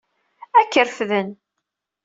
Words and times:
Ad 0.59 0.67
k-refden. 0.71 1.29